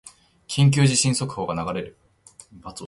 [0.47, 1.95] 緊急地震速報が流れる